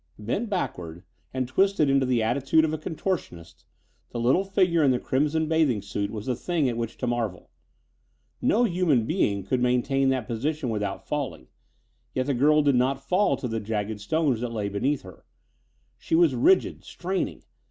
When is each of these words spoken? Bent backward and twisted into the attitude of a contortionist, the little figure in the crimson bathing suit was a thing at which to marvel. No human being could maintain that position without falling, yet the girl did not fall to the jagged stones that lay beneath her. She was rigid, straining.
Bent 0.17 0.49
backward 0.49 1.03
and 1.31 1.47
twisted 1.47 1.87
into 1.87 2.07
the 2.07 2.23
attitude 2.23 2.65
of 2.65 2.73
a 2.73 2.77
contortionist, 2.79 3.65
the 4.09 4.19
little 4.19 4.43
figure 4.43 4.81
in 4.83 4.89
the 4.89 4.97
crimson 4.97 5.47
bathing 5.47 5.79
suit 5.79 6.09
was 6.09 6.27
a 6.27 6.35
thing 6.35 6.67
at 6.67 6.75
which 6.75 6.97
to 6.97 7.05
marvel. 7.05 7.51
No 8.41 8.63
human 8.63 9.05
being 9.05 9.43
could 9.43 9.61
maintain 9.61 10.09
that 10.09 10.25
position 10.25 10.69
without 10.71 11.07
falling, 11.07 11.49
yet 12.15 12.25
the 12.25 12.33
girl 12.33 12.63
did 12.63 12.73
not 12.73 13.07
fall 13.07 13.37
to 13.37 13.47
the 13.47 13.59
jagged 13.59 14.01
stones 14.01 14.41
that 14.41 14.49
lay 14.51 14.69
beneath 14.69 15.03
her. 15.03 15.23
She 15.99 16.15
was 16.15 16.33
rigid, 16.33 16.83
straining. 16.83 17.43